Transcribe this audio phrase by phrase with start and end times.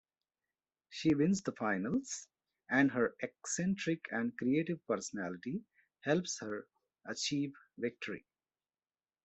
[0.89, 2.27] She wins the finals,
[2.67, 5.61] and her eccentric and creative personality
[6.03, 6.67] helps her
[7.05, 8.25] achieve victory.